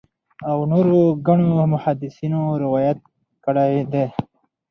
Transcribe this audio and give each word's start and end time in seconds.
او 0.49 0.57
نورو 0.71 0.99
ګڼو 1.27 1.51
محدِّثينو 1.73 2.41
روايت 2.63 2.99
کړی 3.45 3.73
دی 3.91 4.05